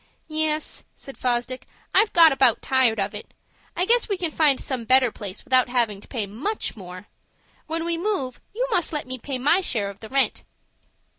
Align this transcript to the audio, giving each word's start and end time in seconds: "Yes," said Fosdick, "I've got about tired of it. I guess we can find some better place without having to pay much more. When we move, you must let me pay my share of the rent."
"Yes," 0.29 0.83
said 0.95 1.15
Fosdick, 1.15 1.67
"I've 1.93 2.11
got 2.11 2.31
about 2.31 2.63
tired 2.63 2.99
of 2.99 3.13
it. 3.13 3.35
I 3.77 3.85
guess 3.85 4.09
we 4.09 4.17
can 4.17 4.31
find 4.31 4.59
some 4.59 4.83
better 4.83 5.11
place 5.11 5.43
without 5.43 5.69
having 5.69 6.01
to 6.01 6.07
pay 6.07 6.25
much 6.25 6.75
more. 6.75 7.05
When 7.67 7.85
we 7.85 7.99
move, 7.99 8.41
you 8.51 8.65
must 8.71 8.91
let 8.93 9.05
me 9.05 9.19
pay 9.19 9.37
my 9.37 9.61
share 9.61 9.91
of 9.91 9.99
the 9.99 10.09
rent." 10.09 10.41